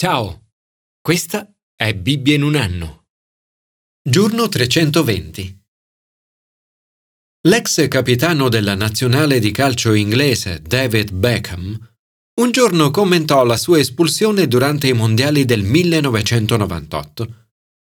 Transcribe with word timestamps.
Ciao, 0.00 0.52
questa 1.00 1.52
è 1.74 1.92
Bibbia 1.92 2.36
in 2.36 2.44
un 2.44 2.54
anno. 2.54 3.06
Giorno 4.00 4.46
320. 4.46 5.60
L'ex 7.48 7.88
capitano 7.88 8.48
della 8.48 8.76
nazionale 8.76 9.40
di 9.40 9.50
calcio 9.50 9.94
inglese 9.94 10.62
David 10.62 11.10
Beckham 11.10 11.76
un 12.38 12.50
giorno 12.52 12.92
commentò 12.92 13.42
la 13.42 13.56
sua 13.56 13.80
espulsione 13.80 14.46
durante 14.46 14.86
i 14.86 14.92
mondiali 14.92 15.44
del 15.44 15.64
1998. 15.64 17.48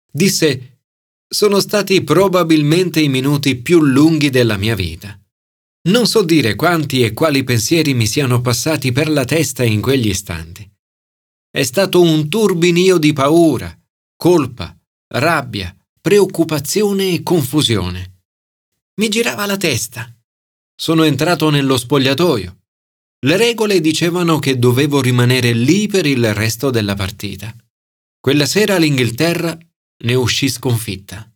Disse 0.10 0.84
sono 1.28 1.60
stati 1.60 2.05
probabilmente 2.05 3.02
i 3.02 3.10
minuti 3.10 3.58
più 3.58 3.84
lunghi 3.84 4.30
della 4.30 4.55
mia 4.55 4.76
vita. 4.76 5.20
Non 5.89 6.08
so 6.08 6.24
dire 6.24 6.55
quanti 6.55 7.04
e 7.04 7.12
quali 7.12 7.44
pensieri 7.44 7.94
mi 7.94 8.08
siano 8.08 8.39
passati 8.39 8.94
per 8.94 9.10
la 9.10 9.26
testa 9.26 9.66
in 9.66 9.82
quegli 9.82 10.08
istanti. 10.08 10.76
È 11.58 11.64
stato 11.64 12.02
un 12.02 12.30
turbinio 12.30 13.00
di 13.00 13.14
paura, 13.14 13.75
colpa, 14.15 14.78
rabbia, 15.07 15.75
preoccupazione 16.00 17.14
e 17.14 17.24
confusione. 17.24 18.25
Mi 19.02 19.10
girava 19.10 19.48
la 19.48 19.57
testa. 19.57 20.07
Sono 20.75 21.01
entrato 21.01 21.50
nello 21.50 21.78
spogliatoio. 21.78 22.60
Le 23.25 23.38
regole 23.38 23.79
dicevano 23.79 24.38
che 24.38 24.60
dovevo 24.60 25.01
rimanere 25.01 25.51
lì 25.54 25.88
per 25.88 26.06
il 26.06 26.32
resto 26.32 26.70
della 26.70 26.93
partita. 26.93 27.51
Quella 28.20 28.46
sera 28.46 28.78
l'Inghilterra 28.78 29.57
ne 30.04 30.14
uscì 30.14 30.50
sconfitta. 30.50 31.28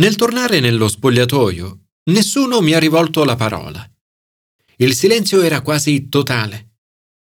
Nel 0.00 0.16
tornare 0.16 0.58
nello 0.58 0.88
spogliatoio, 0.88 1.84
nessuno 2.10 2.60
mi 2.60 2.72
ha 2.72 2.80
rivolto 2.80 3.22
la 3.22 3.36
parola. 3.36 3.88
Il 4.78 4.92
silenzio 4.96 5.40
era 5.40 5.60
quasi 5.60 6.08
totale 6.08 6.73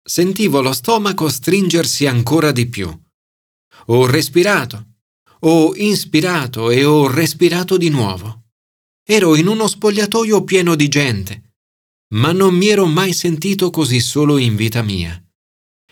sentivo 0.09 0.63
lo 0.63 0.73
stomaco 0.73 1.29
stringersi 1.29 2.07
ancora 2.07 2.51
di 2.51 2.67
più. 2.67 2.89
Ho 3.89 4.07
respirato, 4.07 4.95
ho 5.41 5.77
inspirato 5.77 6.71
e 6.71 6.83
ho 6.85 7.07
respirato 7.09 7.77
di 7.77 7.91
nuovo. 7.91 8.45
Ero 9.05 9.37
in 9.37 9.47
uno 9.47 9.67
spogliatoio 9.67 10.45
pieno 10.45 10.75
di 10.77 10.89
gente, 10.89 11.57
ma 12.15 12.33
non 12.33 12.55
mi 12.55 12.69
ero 12.69 12.87
mai 12.87 13.13
sentito 13.13 13.69
così 13.69 14.01
solo 14.01 14.39
in 14.39 14.57
vita 14.57 14.83
mia. 14.83 15.23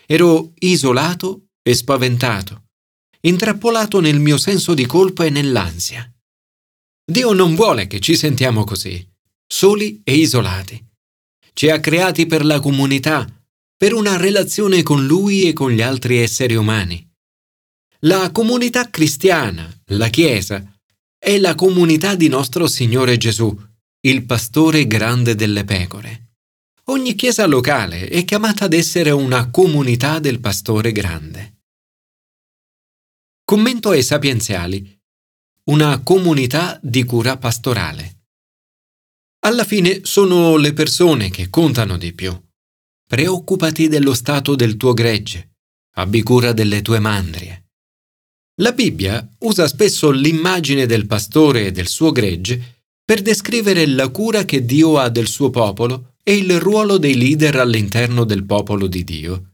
Ero 0.07 0.53
isolato 0.59 1.49
e 1.61 1.75
spaventato, 1.75 2.69
intrappolato 3.21 3.99
nel 3.99 4.19
mio 4.19 4.37
senso 4.37 4.73
di 4.73 4.87
colpa 4.87 5.25
e 5.25 5.29
nell'ansia. 5.29 6.11
Dio 7.05 7.33
non 7.33 7.53
vuole 7.53 7.85
che 7.85 7.99
ci 7.99 8.15
sentiamo 8.15 8.63
così, 8.63 9.07
soli 9.45 10.01
e 10.03 10.15
isolati. 10.15 10.83
Ci 11.53 11.69
ha 11.69 11.79
creati 11.79 12.25
per 12.25 12.45
la 12.45 12.59
comunità, 12.59 13.36
per 13.77 13.93
una 13.93 14.17
relazione 14.17 14.81
con 14.81 15.05
Lui 15.05 15.43
e 15.43 15.53
con 15.53 15.71
gli 15.71 15.81
altri 15.81 16.17
esseri 16.17 16.55
umani. 16.55 17.07
La 18.01 18.31
comunità 18.31 18.89
cristiana, 18.89 19.71
la 19.91 20.09
Chiesa, 20.09 20.75
è 21.17 21.37
la 21.37 21.53
comunità 21.53 22.15
di 22.15 22.27
nostro 22.27 22.67
Signore 22.67 23.17
Gesù, 23.17 23.55
il 24.01 24.25
pastore 24.25 24.87
grande 24.87 25.35
delle 25.35 25.63
pecore. 25.63 26.31
Ogni 26.85 27.15
chiesa 27.15 27.45
locale 27.45 28.07
è 28.07 28.23
chiamata 28.23 28.65
ad 28.65 28.73
essere 28.73 29.11
una 29.11 29.49
comunità 29.49 30.19
del 30.19 30.39
pastore 30.39 30.91
grande. 30.91 31.57
Commento 33.43 33.89
ai 33.89 34.03
sapienziali. 34.03 34.95
Una 35.65 36.01
comunità 36.01 36.79
di 36.81 37.03
cura 37.03 37.37
pastorale. 37.37 38.25
Alla 39.39 39.65
fine 39.65 40.01
sono 40.03 40.55
le 40.55 40.73
persone 40.73 41.29
che 41.29 41.49
contano 41.49 41.97
di 41.97 42.13
più. 42.13 42.46
Preoccupati 43.09 43.87
dello 43.87 44.13
stato 44.13 44.53
del 44.53 44.75
tuo 44.75 44.93
gregge, 44.93 45.59
abbi 45.95 46.21
cura 46.23 46.51
delle 46.51 46.81
tue 46.81 46.99
mandrie. 46.99 47.69
La 48.59 48.73
Bibbia 48.73 49.25
usa 49.39 49.65
spesso 49.69 50.11
l'immagine 50.11 50.85
del 50.85 51.05
pastore 51.07 51.67
e 51.67 51.71
del 51.71 51.87
suo 51.87 52.11
gregge 52.11 52.81
per 53.05 53.21
descrivere 53.21 53.85
la 53.85 54.09
cura 54.09 54.43
che 54.43 54.65
Dio 54.65 54.97
ha 54.97 55.07
del 55.07 55.29
suo 55.29 55.49
popolo 55.51 56.15
e 56.21 56.35
il 56.35 56.59
ruolo 56.59 56.97
dei 56.97 57.15
leader 57.15 57.55
all'interno 57.55 58.25
del 58.25 58.43
popolo 58.43 58.87
di 58.87 59.05
Dio. 59.05 59.53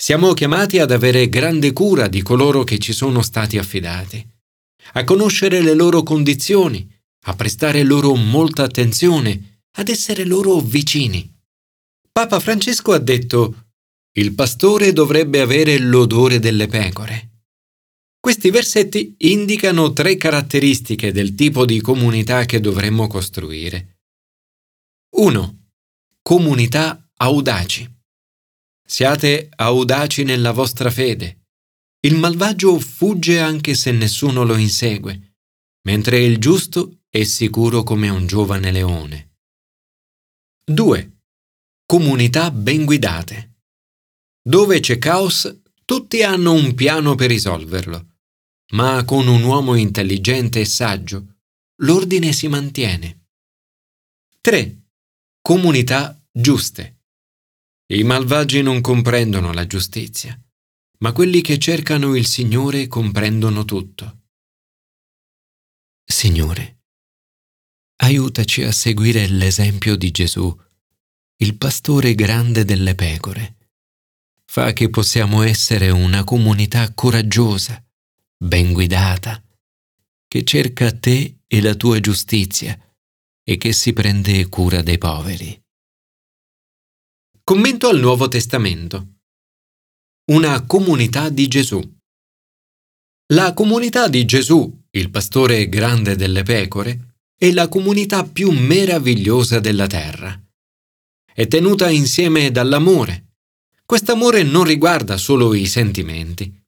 Siamo 0.00 0.32
chiamati 0.32 0.78
ad 0.78 0.92
avere 0.92 1.28
grande 1.28 1.72
cura 1.72 2.06
di 2.06 2.22
coloro 2.22 2.62
che 2.62 2.78
ci 2.78 2.92
sono 2.92 3.22
stati 3.22 3.58
affidati, 3.58 4.24
a 4.92 5.02
conoscere 5.02 5.62
le 5.62 5.74
loro 5.74 6.04
condizioni, 6.04 6.88
a 7.24 7.34
prestare 7.34 7.82
loro 7.82 8.14
molta 8.14 8.62
attenzione, 8.62 9.62
ad 9.78 9.88
essere 9.88 10.24
loro 10.24 10.60
vicini. 10.60 11.33
Papa 12.16 12.38
Francesco 12.38 12.92
ha 12.92 13.00
detto 13.00 13.70
il 14.12 14.34
pastore 14.34 14.92
dovrebbe 14.92 15.40
avere 15.40 15.76
l'odore 15.80 16.38
delle 16.38 16.68
pecore. 16.68 17.42
Questi 18.20 18.50
versetti 18.50 19.16
indicano 19.18 19.92
tre 19.92 20.16
caratteristiche 20.16 21.10
del 21.10 21.34
tipo 21.34 21.64
di 21.64 21.80
comunità 21.80 22.44
che 22.44 22.60
dovremmo 22.60 23.08
costruire. 23.08 23.98
1. 25.16 25.70
Comunità 26.22 27.04
audaci. 27.16 27.92
Siate 28.86 29.48
audaci 29.52 30.22
nella 30.22 30.52
vostra 30.52 30.92
fede. 30.92 31.48
Il 32.06 32.14
malvagio 32.14 32.78
fugge 32.78 33.40
anche 33.40 33.74
se 33.74 33.90
nessuno 33.90 34.44
lo 34.44 34.54
insegue, 34.54 35.34
mentre 35.88 36.20
il 36.20 36.38
giusto 36.38 37.00
è 37.08 37.24
sicuro 37.24 37.82
come 37.82 38.08
un 38.08 38.24
giovane 38.28 38.70
leone. 38.70 39.34
2 40.64 41.13
comunità 41.86 42.50
ben 42.50 42.84
guidate. 42.84 43.60
Dove 44.42 44.80
c'è 44.80 44.98
caos, 44.98 45.62
tutti 45.84 46.22
hanno 46.22 46.52
un 46.52 46.74
piano 46.74 47.14
per 47.14 47.30
risolverlo, 47.30 48.16
ma 48.72 49.04
con 49.04 49.26
un 49.26 49.42
uomo 49.42 49.74
intelligente 49.74 50.60
e 50.60 50.64
saggio, 50.64 51.36
l'ordine 51.82 52.32
si 52.32 52.48
mantiene. 52.48 53.28
3. 54.40 54.82
Comunità 55.40 56.20
giuste. 56.30 57.02
I 57.92 58.02
malvagi 58.02 58.62
non 58.62 58.80
comprendono 58.80 59.52
la 59.52 59.66
giustizia, 59.66 60.38
ma 60.98 61.12
quelli 61.12 61.42
che 61.42 61.58
cercano 61.58 62.14
il 62.14 62.26
Signore 62.26 62.86
comprendono 62.86 63.64
tutto. 63.64 64.22
Signore, 66.02 66.82
aiutaci 67.96 68.62
a 68.62 68.72
seguire 68.72 69.26
l'esempio 69.28 69.96
di 69.96 70.10
Gesù 70.10 70.54
il 71.38 71.56
pastore 71.56 72.14
grande 72.14 72.64
delle 72.64 72.94
pecore. 72.94 73.56
Fa 74.46 74.72
che 74.72 74.88
possiamo 74.88 75.42
essere 75.42 75.90
una 75.90 76.22
comunità 76.22 76.92
coraggiosa, 76.94 77.84
ben 78.36 78.72
guidata, 78.72 79.42
che 80.28 80.44
cerca 80.44 80.92
te 80.92 81.40
e 81.46 81.60
la 81.60 81.74
tua 81.74 81.98
giustizia 81.98 82.78
e 83.42 83.56
che 83.56 83.72
si 83.72 83.92
prende 83.92 84.48
cura 84.48 84.80
dei 84.82 84.96
poveri. 84.96 85.60
Commento 87.42 87.88
al 87.88 87.98
Nuovo 87.98 88.28
Testamento. 88.28 89.16
Una 90.30 90.64
comunità 90.64 91.28
di 91.30 91.48
Gesù. 91.48 91.82
La 93.32 93.52
comunità 93.54 94.08
di 94.08 94.24
Gesù, 94.24 94.84
il 94.90 95.10
pastore 95.10 95.68
grande 95.68 96.14
delle 96.14 96.44
pecore, 96.44 97.16
è 97.36 97.50
la 97.50 97.68
comunità 97.68 98.24
più 98.24 98.50
meravigliosa 98.52 99.58
della 99.58 99.88
terra 99.88 100.43
è 101.34 101.48
tenuta 101.48 101.90
insieme 101.90 102.52
dall'amore. 102.52 103.32
Quest'amore 103.84 104.44
non 104.44 104.62
riguarda 104.62 105.16
solo 105.16 105.52
i 105.52 105.66
sentimenti. 105.66 106.62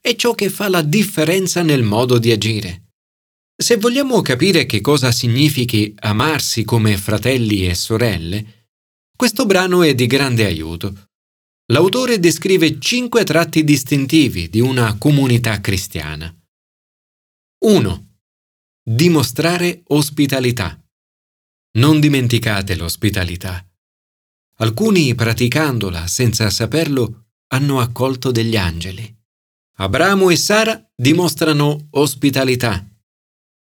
È 0.00 0.16
ciò 0.16 0.34
che 0.34 0.48
fa 0.48 0.68
la 0.68 0.80
differenza 0.80 1.62
nel 1.62 1.82
modo 1.82 2.18
di 2.18 2.32
agire. 2.32 2.94
Se 3.54 3.76
vogliamo 3.76 4.22
capire 4.22 4.64
che 4.64 4.80
cosa 4.80 5.12
significhi 5.12 5.94
amarsi 6.00 6.64
come 6.64 6.96
fratelli 6.96 7.68
e 7.68 7.74
sorelle, 7.74 8.70
questo 9.14 9.44
brano 9.44 9.82
è 9.82 9.94
di 9.94 10.06
grande 10.06 10.46
aiuto. 10.46 11.10
L'autore 11.66 12.18
descrive 12.18 12.80
cinque 12.80 13.24
tratti 13.24 13.62
distintivi 13.62 14.48
di 14.48 14.60
una 14.60 14.96
comunità 14.96 15.60
cristiana. 15.60 16.34
1. 17.64 18.06
Dimostrare 18.82 19.82
ospitalità. 19.88 20.82
Non 21.78 22.00
dimenticate 22.00 22.74
l'ospitalità. 22.74 23.64
Alcuni, 24.56 25.14
praticandola 25.14 26.06
senza 26.06 26.48
saperlo, 26.50 27.30
hanno 27.48 27.80
accolto 27.80 28.30
degli 28.30 28.56
angeli. 28.56 29.14
Abramo 29.76 30.30
e 30.30 30.36
Sara 30.36 30.90
dimostrano 30.94 31.88
ospitalità. 31.90 32.86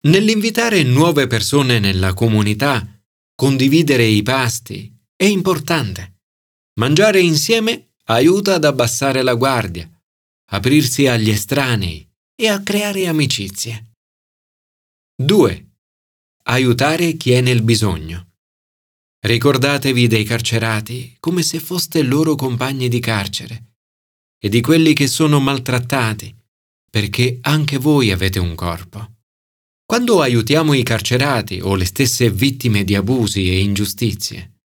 Nell'invitare 0.08 0.84
nuove 0.84 1.28
persone 1.28 1.80
nella 1.80 2.14
comunità, 2.14 2.86
condividere 3.36 4.06
i 4.06 4.22
pasti 4.22 4.94
è 5.16 5.26
importante. 5.26 6.22
Mangiare 6.80 7.22
insieme 7.22 7.94
aiuta 8.06 8.56
ad 8.56 8.66
abbassare 8.66 9.22
la 9.22 9.36
guardia, 9.36 9.90
aprirsi 10.52 11.08
agli 11.08 11.30
estranei 11.30 12.06
e 12.36 12.48
a 12.50 12.62
creare 12.62 13.08
amicizie. 13.08 13.92
2. 15.16 15.72
Aiutare 16.46 17.14
chi 17.14 17.32
è 17.32 17.42
nel 17.42 17.62
bisogno. 17.62 18.33
Ricordatevi 19.26 20.08
dei 20.08 20.26
carcerati 20.26 21.16
come 21.18 21.44
se 21.44 21.62
foste 21.62 22.02
loro 22.02 22.36
compagni 22.36 22.90
di 22.90 23.00
carcere 23.00 23.76
e 24.38 24.50
di 24.50 24.60
quelli 24.60 24.94
che 24.94 25.08
sono 25.08 25.40
maltrattati, 25.40 26.36
perché 26.90 27.38
anche 27.40 27.78
voi 27.78 28.12
avete 28.12 28.40
un 28.40 28.54
corpo. 28.54 29.20
Quando 29.86 30.20
aiutiamo 30.20 30.74
i 30.74 30.84
carcerati 30.84 31.62
o 31.62 31.76
le 31.76 31.86
stesse 31.86 32.30
vittime 32.30 32.84
di 32.84 32.96
abusi 32.96 33.50
e 33.50 33.62
ingiustizie, 33.62 34.60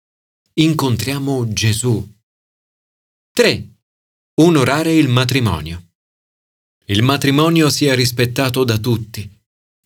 incontriamo 0.53 1.51
Gesù. 1.51 2.15
3. 3.33 3.69
Onorare 4.35 4.93
il 4.93 5.09
matrimonio. 5.09 5.95
Il 6.85 7.03
matrimonio 7.03 7.69
sia 7.69 7.93
rispettato 7.93 8.63
da 8.63 8.77
tutti 8.77 9.29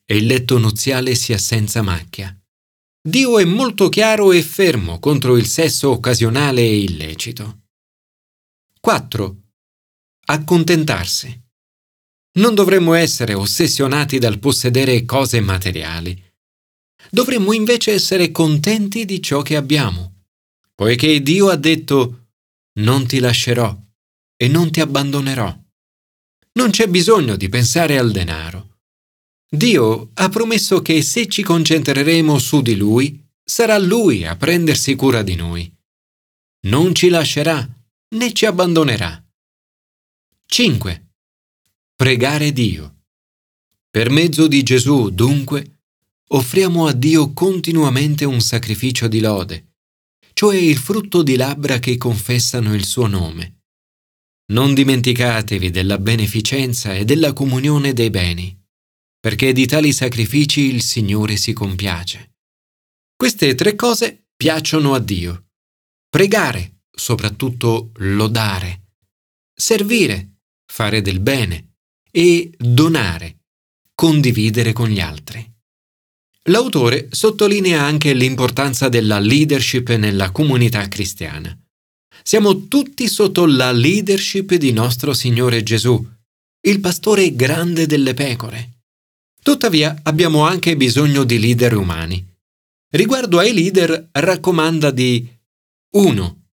e 0.05 0.15
il 0.15 0.27
letto 0.27 0.59
nuziale 0.59 1.15
sia 1.15 1.39
senza 1.39 1.81
macchia. 1.81 2.38
Dio 3.01 3.39
è 3.39 3.45
molto 3.45 3.87
chiaro 3.87 4.33
e 4.33 4.41
fermo 4.41 4.99
contro 4.99 5.37
il 5.37 5.45
sesso 5.45 5.89
occasionale 5.91 6.59
e 6.59 6.81
illecito. 6.81 7.61
4. 8.81 9.37
Accontentarsi. 10.25 11.41
Non 12.39 12.53
dovremmo 12.53 12.93
essere 12.93 13.33
ossessionati 13.33 14.19
dal 14.19 14.39
possedere 14.39 15.05
cose 15.05 15.39
materiali. 15.39 16.21
Dovremmo 17.09 17.53
invece 17.53 17.93
essere 17.93 18.31
contenti 18.31 19.05
di 19.05 19.21
ciò 19.21 19.41
che 19.43 19.55
abbiamo, 19.55 20.25
poiché 20.75 21.21
Dio 21.21 21.47
ha 21.47 21.55
detto 21.55 22.27
non 22.79 23.07
ti 23.07 23.19
lascerò 23.19 23.77
e 24.35 24.47
non 24.49 24.71
ti 24.71 24.81
abbandonerò. 24.81 25.57
Non 26.51 26.69
c'è 26.69 26.87
bisogno 26.87 27.37
di 27.37 27.47
pensare 27.47 27.97
al 27.97 28.11
denaro. 28.11 28.68
Dio 29.51 30.11
ha 30.13 30.29
promesso 30.29 30.83
che 30.83 31.01
se 31.01 31.27
ci 31.27 31.41
concentreremo 31.41 32.37
su 32.37 32.61
di 32.61 32.75
Lui, 32.75 33.19
sarà 33.43 33.79
Lui 33.79 34.23
a 34.23 34.35
prendersi 34.35 34.93
cura 34.93 35.23
di 35.23 35.33
noi. 35.33 35.75
Non 36.67 36.93
ci 36.93 37.09
lascerà 37.09 37.67
né 38.09 38.33
ci 38.33 38.45
abbandonerà. 38.45 39.25
5. 40.45 41.13
Pregare 41.95 42.51
Dio. 42.51 42.97
Per 43.89 44.11
mezzo 44.11 44.47
di 44.47 44.61
Gesù, 44.61 45.09
dunque, 45.09 45.79
offriamo 46.27 46.85
a 46.85 46.93
Dio 46.93 47.33
continuamente 47.33 48.25
un 48.25 48.41
sacrificio 48.41 49.07
di 49.07 49.19
lode, 49.19 49.77
cioè 50.33 50.57
il 50.57 50.77
frutto 50.77 51.23
di 51.23 51.35
labbra 51.35 51.79
che 51.79 51.97
confessano 51.97 52.75
il 52.75 52.85
suo 52.85 53.07
nome. 53.07 53.61
Non 54.51 54.75
dimenticatevi 54.75 55.71
della 55.71 55.97
beneficenza 55.97 56.93
e 56.93 57.03
della 57.03 57.33
comunione 57.33 57.93
dei 57.93 58.11
beni 58.11 58.58
perché 59.19 59.51
di 59.51 59.65
tali 59.65 59.91
sacrifici 59.91 60.61
il 60.61 60.81
Signore 60.81 61.35
si 61.35 61.53
compiace. 61.53 62.35
Queste 63.15 63.53
tre 63.55 63.75
cose 63.75 64.27
piacciono 64.35 64.93
a 64.93 64.99
Dio. 64.99 65.47
Pregare, 66.09 66.83
soprattutto 66.89 67.91
lodare. 67.97 68.93
Servire, 69.53 70.37
fare 70.65 71.01
del 71.01 71.19
bene. 71.19 71.73
E 72.11 72.49
donare, 72.57 73.41
condividere 73.93 74.73
con 74.73 74.87
gli 74.87 74.99
altri. 74.99 75.45
L'autore 76.43 77.09
sottolinea 77.11 77.83
anche 77.83 78.13
l'importanza 78.13 78.89
della 78.89 79.19
leadership 79.19 79.89
nella 79.91 80.31
comunità 80.31 80.87
cristiana. 80.87 81.55
Siamo 82.23 82.67
tutti 82.67 83.07
sotto 83.07 83.45
la 83.45 83.71
leadership 83.71 84.55
di 84.55 84.71
nostro 84.71 85.13
Signore 85.13 85.61
Gesù, 85.61 86.03
il 86.61 86.79
pastore 86.79 87.35
grande 87.35 87.85
delle 87.85 88.13
pecore. 88.13 88.78
Tuttavia 89.41 89.99
abbiamo 90.03 90.45
anche 90.45 90.75
bisogno 90.75 91.23
di 91.23 91.39
leader 91.39 91.75
umani. 91.75 92.25
Riguardo 92.91 93.39
ai 93.39 93.53
leader 93.53 94.09
raccomanda 94.11 94.91
di 94.91 95.27
1. 95.91 96.47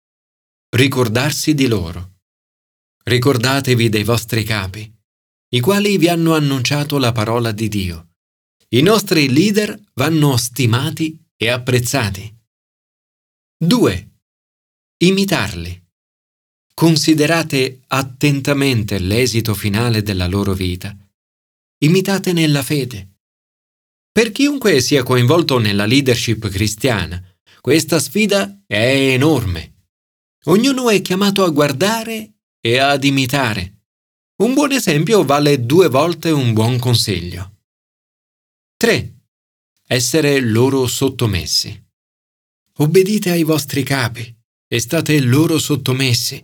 Ricordarsi 0.70 1.54
di 1.54 1.68
loro. 1.68 2.14
Ricordatevi 3.04 3.90
dei 3.90 4.04
vostri 4.04 4.44
capi, 4.44 4.92
i 5.50 5.60
quali 5.60 5.98
vi 5.98 6.10
hanno 6.10 6.34
annunciato 6.36 6.98
la 6.98 7.12
parola 7.12 7.52
di 7.52 7.68
Dio. 7.68 8.10
I 8.70 8.82
nostri 8.82 9.32
leader 9.32 9.80
vanno 9.94 10.38
stimati 10.38 11.18
e 11.38 11.50
apprezzati. 11.50 12.34
2. 13.58 14.12
Imitarli. 14.98 15.84
Considerate 16.74 17.82
attentamente 17.88 19.00
l'esito 19.00 19.54
finale 19.54 20.02
della 20.02 20.28
loro 20.28 20.54
vita 20.54 20.96
imitate 21.80 22.34
nella 22.34 22.64
fede. 22.64 23.16
Per 24.12 24.32
chiunque 24.32 24.80
sia 24.80 25.04
coinvolto 25.04 25.58
nella 25.58 25.86
leadership 25.86 26.48
cristiana, 26.48 27.22
questa 27.60 28.00
sfida 28.00 28.64
è 28.66 29.12
enorme. 29.12 29.88
Ognuno 30.46 30.90
è 30.90 31.02
chiamato 31.02 31.44
a 31.44 31.50
guardare 31.50 32.36
e 32.62 32.78
ad 32.78 33.04
imitare. 33.04 33.88
Un 34.44 34.54
buon 34.54 34.72
esempio 34.72 35.24
vale 35.26 35.66
due 35.66 35.90
volte 35.90 36.32
un 36.32 36.54
buon 36.54 36.80
consiglio. 36.80 37.64
3. 38.78 39.20
Essere 39.88 40.40
loro 40.40 40.88
sottomessi. 40.88 41.84
Obbedite 42.78 43.32
ai 43.32 43.44
vostri 43.44 43.84
capi 43.84 44.34
e 44.68 44.80
state 44.80 45.20
loro 45.22 45.58
sottomessi, 45.58 46.44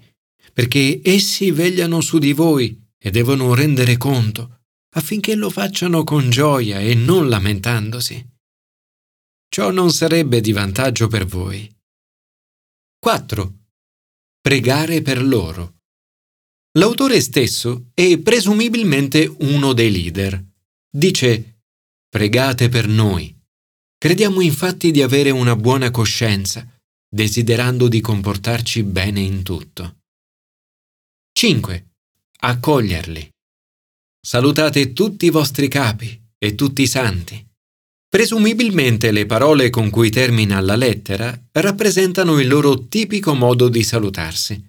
perché 0.54 1.02
essi 1.04 1.52
vegliano 1.52 2.02
su 2.02 2.18
di 2.18 2.34
voi 2.34 2.90
e 2.98 3.12
devono 3.12 3.54
rendere 3.54 3.98
conto 3.98 4.61
affinché 4.96 5.36
lo 5.36 5.50
facciano 5.50 6.04
con 6.04 6.30
gioia 6.30 6.80
e 6.80 6.96
non 6.96 7.30
lamentandosi. 7.30 8.30
Ciò 9.48 9.72
non 9.72 9.92
sarebbe 9.92 10.42
di 10.42 10.52
vantaggio 10.52 11.08
per 11.08 11.26
voi. 11.26 11.70
4. 13.00 13.54
Pregare 14.40 15.02
per 15.02 15.24
loro. 15.24 15.80
L'autore 16.78 17.20
stesso 17.20 17.90
è 17.94 18.18
presumibilmente 18.20 19.26
uno 19.40 19.74
dei 19.74 19.92
leader. 19.92 20.42
Dice, 20.90 21.60
pregate 22.08 22.70
per 22.70 22.88
noi. 22.88 23.38
Crediamo 23.98 24.42
infatti 24.42 24.92
di 24.92 25.02
avere 25.02 25.32
una 25.32 25.56
buona 25.56 25.92
coscienza, 25.92 26.66
desiderando 27.08 27.88
di 27.88 28.00
comportarci 28.00 28.84
bene 28.84 29.20
in 29.20 29.44
tutto. 29.44 29.98
5. 31.34 31.92
Accoglierli. 32.40 33.30
Salutate 34.24 34.94
tutti 34.94 35.26
i 35.26 35.30
vostri 35.32 35.68
capi 35.68 36.22
e 36.38 36.54
tutti 36.54 36.84
i 36.84 36.88
santi. 36.88 37.44
Presumibilmente 38.08 39.10
le 39.10 39.26
parole 39.26 39.72
con 39.72 39.90
cui 39.90 40.12
termina 40.12 40.60
la 40.60 40.76
lettera 40.76 41.36
rappresentano 41.54 42.40
il 42.40 42.48
loro 42.48 42.88
tipico 42.88 43.34
modo 43.34 43.68
di 43.68 43.82
salutarsi. 43.84 44.64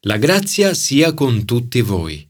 La 0.00 0.18
grazia 0.18 0.74
sia 0.74 1.14
con 1.14 1.46
tutti 1.46 1.80
voi. 1.80 2.28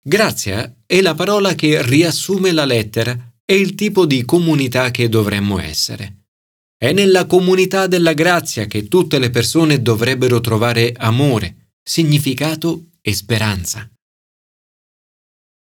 Grazia 0.00 0.72
è 0.86 1.00
la 1.00 1.14
parola 1.14 1.56
che 1.56 1.82
riassume 1.82 2.52
la 2.52 2.66
lettera 2.66 3.34
e 3.44 3.56
il 3.56 3.74
tipo 3.74 4.06
di 4.06 4.24
comunità 4.24 4.92
che 4.92 5.08
dovremmo 5.08 5.58
essere. 5.58 6.26
È 6.76 6.92
nella 6.92 7.26
comunità 7.26 7.88
della 7.88 8.12
grazia 8.12 8.66
che 8.66 8.86
tutte 8.86 9.18
le 9.18 9.30
persone 9.30 9.82
dovrebbero 9.82 10.40
trovare 10.40 10.92
amore, 10.96 11.72
significato 11.82 12.90
e 13.00 13.12
speranza. 13.12 13.88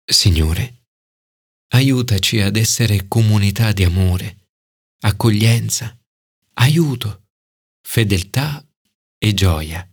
Signore, 0.09 0.85
aiutaci 1.73 2.39
ad 2.39 2.55
essere 2.55 3.09
comunità 3.09 3.73
di 3.73 3.83
amore, 3.83 4.51
accoglienza, 5.01 5.99
aiuto, 6.53 7.25
fedeltà 7.81 8.65
e 9.17 9.33
gioia. 9.33 9.85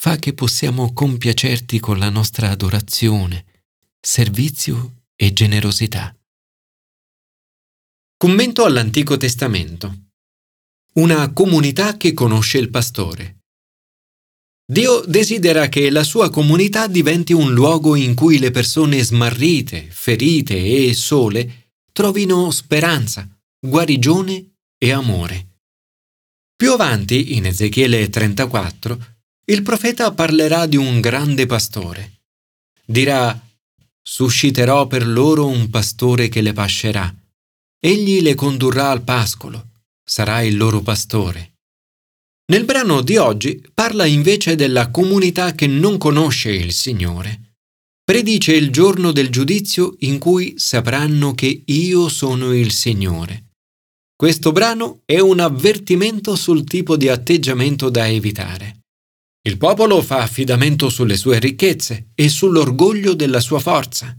Fa 0.00 0.16
che 0.18 0.34
possiamo 0.34 0.92
compiacerti 0.92 1.80
con 1.80 1.98
la 1.98 2.10
nostra 2.10 2.50
adorazione, 2.50 3.64
servizio 3.98 5.06
e 5.16 5.32
generosità. 5.32 6.16
Commento 8.16 8.64
all'Antico 8.64 9.16
Testamento. 9.16 10.10
Una 10.94 11.32
comunità 11.32 11.96
che 11.96 12.12
conosce 12.12 12.58
il 12.58 12.70
pastore. 12.70 13.37
Dio 14.70 15.00
desidera 15.06 15.70
che 15.70 15.88
la 15.88 16.04
sua 16.04 16.28
comunità 16.28 16.88
diventi 16.88 17.32
un 17.32 17.54
luogo 17.54 17.94
in 17.94 18.14
cui 18.14 18.38
le 18.38 18.50
persone 18.50 19.02
smarrite, 19.02 19.88
ferite 19.88 20.56
e 20.62 20.92
sole 20.92 21.70
trovino 21.90 22.50
speranza, 22.50 23.26
guarigione 23.58 24.56
e 24.76 24.92
amore. 24.92 25.46
Più 26.54 26.70
avanti, 26.72 27.36
in 27.36 27.46
Ezechiele 27.46 28.10
34, 28.10 28.98
il 29.46 29.62
profeta 29.62 30.12
parlerà 30.12 30.66
di 30.66 30.76
un 30.76 31.00
grande 31.00 31.46
pastore. 31.46 32.20
Dirà, 32.84 33.40
susciterò 34.02 34.86
per 34.86 35.06
loro 35.06 35.46
un 35.46 35.70
pastore 35.70 36.28
che 36.28 36.42
le 36.42 36.52
pascerà. 36.52 37.10
Egli 37.80 38.20
le 38.20 38.34
condurrà 38.34 38.90
al 38.90 39.02
pascolo, 39.02 39.68
sarà 40.04 40.42
il 40.42 40.58
loro 40.58 40.82
pastore. 40.82 41.47
Nel 42.50 42.64
brano 42.64 43.02
di 43.02 43.18
oggi 43.18 43.62
parla 43.74 44.06
invece 44.06 44.54
della 44.54 44.90
comunità 44.90 45.52
che 45.54 45.66
non 45.66 45.98
conosce 45.98 46.50
il 46.50 46.72
Signore. 46.72 47.56
Predice 48.02 48.54
il 48.54 48.70
giorno 48.70 49.12
del 49.12 49.28
giudizio 49.28 49.96
in 49.98 50.18
cui 50.18 50.54
sapranno 50.56 51.34
che 51.34 51.62
io 51.66 52.08
sono 52.08 52.54
il 52.54 52.72
Signore. 52.72 53.50
Questo 54.16 54.52
brano 54.52 55.02
è 55.04 55.18
un 55.18 55.40
avvertimento 55.40 56.36
sul 56.36 56.64
tipo 56.64 56.96
di 56.96 57.10
atteggiamento 57.10 57.90
da 57.90 58.08
evitare. 58.08 58.84
Il 59.42 59.58
popolo 59.58 60.00
fa 60.00 60.22
affidamento 60.22 60.88
sulle 60.88 61.18
sue 61.18 61.38
ricchezze 61.38 62.12
e 62.14 62.30
sull'orgoglio 62.30 63.12
della 63.12 63.40
sua 63.40 63.60
forza. 63.60 64.18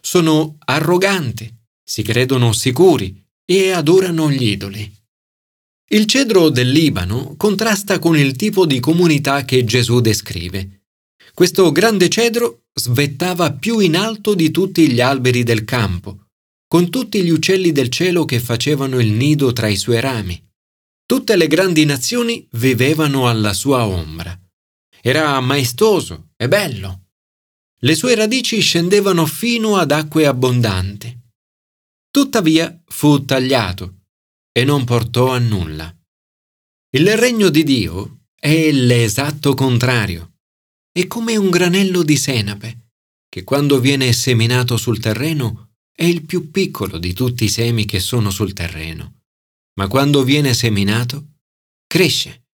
Sono 0.00 0.56
arroganti, 0.58 1.54
si 1.84 2.02
credono 2.02 2.54
sicuri 2.54 3.22
e 3.44 3.72
adorano 3.72 4.30
gli 4.30 4.44
idoli. 4.48 5.00
Il 5.92 6.06
cedro 6.06 6.48
del 6.48 6.70
Libano 6.70 7.34
contrasta 7.36 7.98
con 7.98 8.16
il 8.16 8.34
tipo 8.34 8.64
di 8.64 8.80
comunità 8.80 9.44
che 9.44 9.62
Gesù 9.62 10.00
descrive. 10.00 10.84
Questo 11.34 11.70
grande 11.70 12.08
cedro 12.08 12.62
svettava 12.72 13.52
più 13.52 13.78
in 13.78 13.94
alto 13.94 14.32
di 14.32 14.50
tutti 14.50 14.90
gli 14.90 15.02
alberi 15.02 15.42
del 15.42 15.64
campo, 15.64 16.28
con 16.66 16.88
tutti 16.88 17.22
gli 17.22 17.28
uccelli 17.28 17.72
del 17.72 17.90
cielo 17.90 18.24
che 18.24 18.40
facevano 18.40 19.00
il 19.00 19.12
nido 19.12 19.52
tra 19.52 19.68
i 19.68 19.76
suoi 19.76 20.00
rami. 20.00 20.42
Tutte 21.04 21.36
le 21.36 21.46
grandi 21.46 21.84
nazioni 21.84 22.48
vivevano 22.52 23.28
alla 23.28 23.52
sua 23.52 23.86
ombra. 23.86 24.34
Era 25.02 25.38
maestoso 25.40 26.30
e 26.38 26.48
bello. 26.48 27.08
Le 27.80 27.94
sue 27.94 28.14
radici 28.14 28.60
scendevano 28.60 29.26
fino 29.26 29.76
ad 29.76 29.90
acque 29.90 30.24
abbondanti. 30.24 31.14
Tuttavia 32.10 32.82
fu 32.86 33.26
tagliato 33.26 33.96
e 34.52 34.64
non 34.64 34.84
portò 34.84 35.32
a 35.32 35.38
nulla. 35.38 35.94
Il 36.94 37.16
regno 37.16 37.48
di 37.48 37.64
Dio 37.64 38.24
è 38.34 38.70
l'esatto 38.70 39.54
contrario. 39.54 40.34
È 40.92 41.06
come 41.06 41.36
un 41.36 41.48
granello 41.48 42.02
di 42.02 42.16
senape, 42.16 42.90
che 43.28 43.44
quando 43.44 43.80
viene 43.80 44.12
seminato 44.12 44.76
sul 44.76 45.00
terreno 45.00 45.70
è 45.90 46.04
il 46.04 46.26
più 46.26 46.50
piccolo 46.50 46.98
di 46.98 47.14
tutti 47.14 47.44
i 47.44 47.48
semi 47.48 47.86
che 47.86 47.98
sono 47.98 48.30
sul 48.30 48.52
terreno, 48.52 49.20
ma 49.78 49.88
quando 49.88 50.22
viene 50.22 50.52
seminato 50.52 51.38
cresce 51.86 52.48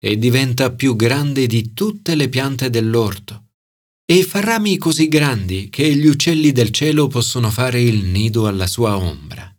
e 0.00 0.18
diventa 0.18 0.72
più 0.72 0.96
grande 0.96 1.46
di 1.46 1.72
tutte 1.72 2.16
le 2.16 2.28
piante 2.28 2.68
dell'orto 2.68 3.50
e 4.04 4.22
fa 4.22 4.40
rami 4.40 4.76
così 4.76 5.08
grandi 5.08 5.70
che 5.70 5.94
gli 5.94 6.06
uccelli 6.06 6.52
del 6.52 6.70
cielo 6.70 7.06
possono 7.06 7.50
fare 7.50 7.80
il 7.80 8.04
nido 8.04 8.46
alla 8.46 8.66
sua 8.66 8.96
ombra. 8.96 9.53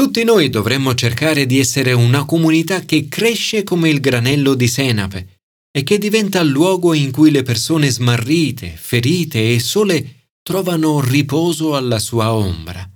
Tutti 0.00 0.24
noi 0.24 0.48
dovremmo 0.48 0.94
cercare 0.94 1.44
di 1.44 1.58
essere 1.58 1.92
una 1.92 2.24
comunità 2.24 2.80
che 2.86 3.06
cresce 3.06 3.64
come 3.64 3.90
il 3.90 4.00
granello 4.00 4.54
di 4.54 4.66
senape 4.66 5.40
e 5.70 5.82
che 5.82 5.98
diventa 5.98 6.42
luogo 6.42 6.94
in 6.94 7.10
cui 7.10 7.30
le 7.30 7.42
persone 7.42 7.90
smarrite, 7.90 8.70
ferite 8.70 9.52
e 9.52 9.60
sole 9.60 10.28
trovano 10.42 11.02
riposo 11.02 11.76
alla 11.76 11.98
sua 11.98 12.32
ombra. 12.32 12.90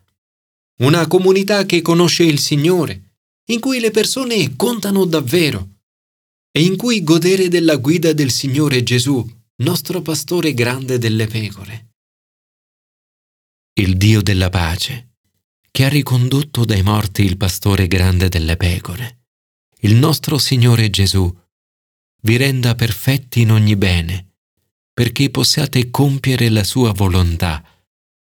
Una 0.78 1.06
comunità 1.06 1.66
che 1.66 1.82
conosce 1.82 2.22
il 2.22 2.38
Signore, 2.38 3.16
in 3.50 3.60
cui 3.60 3.80
le 3.80 3.90
persone 3.90 4.56
contano 4.56 5.04
davvero 5.04 5.80
e 6.50 6.62
in 6.64 6.76
cui 6.76 7.04
godere 7.04 7.48
della 7.48 7.76
guida 7.76 8.14
del 8.14 8.30
Signore 8.30 8.82
Gesù, 8.82 9.22
nostro 9.56 10.00
pastore 10.00 10.54
grande 10.54 10.96
delle 10.96 11.26
pecore. 11.26 11.90
Il 13.74 13.98
Dio 13.98 14.22
della 14.22 14.48
pace 14.48 15.10
che 15.74 15.84
ha 15.84 15.88
ricondotto 15.88 16.64
dai 16.64 16.84
morti 16.84 17.24
il 17.24 17.36
pastore 17.36 17.88
grande 17.88 18.28
delle 18.28 18.56
pecore, 18.56 19.24
il 19.80 19.96
nostro 19.96 20.38
Signore 20.38 20.88
Gesù, 20.88 21.36
vi 22.22 22.36
renda 22.36 22.76
perfetti 22.76 23.40
in 23.40 23.50
ogni 23.50 23.74
bene, 23.74 24.36
perché 24.92 25.30
possiate 25.30 25.90
compiere 25.90 26.48
la 26.48 26.62
sua 26.62 26.92
volontà, 26.92 27.60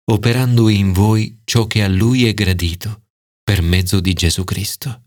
operando 0.06 0.70
in 0.70 0.94
voi 0.94 1.42
ciò 1.44 1.66
che 1.66 1.82
a 1.82 1.88
Lui 1.88 2.26
è 2.26 2.32
gradito, 2.32 3.02
per 3.44 3.60
mezzo 3.60 4.00
di 4.00 4.14
Gesù 4.14 4.42
Cristo. 4.44 5.05